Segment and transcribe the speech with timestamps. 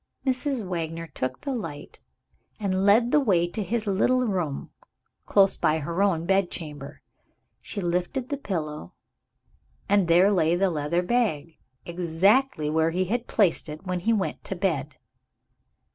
[0.25, 0.65] Mrs.
[0.67, 1.99] Wagner took the light,
[2.59, 4.71] and led the way to his little room,
[5.27, 7.03] close by her own bedchamber.
[7.61, 8.93] She lifted the pillow
[9.87, 14.43] and there lay the leather bag, exactly where he had placed it when he went
[14.45, 14.95] to bed.